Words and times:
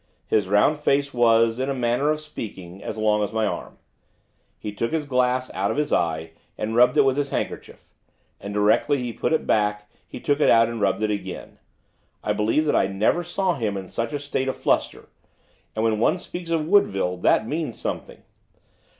His 0.25 0.47
round 0.47 0.79
face 0.79 1.13
was, 1.13 1.59
in 1.59 1.69
a 1.69 1.75
manner 1.75 2.09
of 2.09 2.19
speaking, 2.19 2.81
as 2.83 2.97
long 2.97 3.23
as 3.23 3.31
my 3.31 3.45
arm. 3.45 3.77
He 4.57 4.71
took 4.73 4.91
his 4.91 5.05
glass 5.05 5.51
out 5.53 5.69
of 5.69 5.77
his 5.77 5.93
eye, 5.93 6.31
and 6.57 6.75
rubbed 6.75 6.97
it 6.97 7.03
with 7.05 7.17
his 7.17 7.29
handkerchief, 7.29 7.93
and 8.39 8.51
directly 8.51 8.97
he 8.97 9.13
put 9.13 9.31
it 9.31 9.45
back 9.45 9.91
he 10.07 10.19
took 10.19 10.39
it 10.39 10.49
out 10.49 10.69
and 10.69 10.81
rubbed 10.81 11.03
it 11.03 11.11
again. 11.11 11.59
I 12.23 12.33
believe 12.33 12.65
that 12.65 12.75
I 12.75 12.87
never 12.87 13.23
saw 13.23 13.53
him 13.53 13.77
in 13.77 13.89
such 13.89 14.11
a 14.11 14.17
state 14.17 14.47
of 14.47 14.57
fluster, 14.57 15.07
and, 15.75 15.83
when 15.85 15.99
one 15.99 16.17
speaks 16.17 16.49
of 16.49 16.65
Woodville, 16.67 17.17
that 17.17 17.47
means 17.47 17.77
something. 17.79 18.23